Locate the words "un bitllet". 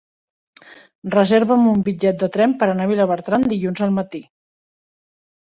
1.73-2.17